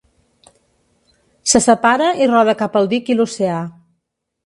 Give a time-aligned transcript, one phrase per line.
[1.53, 3.65] Se separa i roda cap al dic i l'oceà.